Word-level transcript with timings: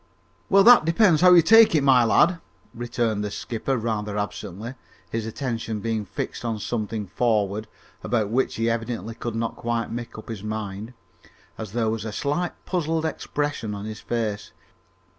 "Well, 0.49 0.63
that 0.63 0.83
depends 0.83 1.21
how 1.21 1.31
you 1.35 1.43
take 1.43 1.75
it, 1.75 1.83
my 1.83 2.03
lad," 2.03 2.39
returned 2.73 3.23
the 3.23 3.29
skipper 3.29 3.77
rather 3.77 4.17
absently, 4.17 4.73
his 5.11 5.27
attention 5.27 5.79
being 5.79 6.05
fixed 6.05 6.43
on 6.43 6.57
something 6.57 7.05
forward, 7.05 7.67
about 8.03 8.31
which 8.31 8.55
he 8.55 8.67
evidently 8.67 9.13
could 9.13 9.35
not 9.35 9.55
quite 9.55 9.91
make 9.91 10.17
up 10.17 10.29
his 10.29 10.41
mind, 10.41 10.95
as 11.55 11.73
there 11.73 11.87
was 11.91 12.03
a 12.03 12.11
slight 12.11 12.53
puzzled 12.65 13.05
expression 13.05 13.75
on 13.75 13.85
his 13.85 13.99
face. 13.99 14.53